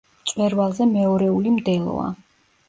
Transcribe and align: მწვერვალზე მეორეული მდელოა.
მწვერვალზე 0.21 0.87
მეორეული 0.93 1.53
მდელოა. 1.59 2.09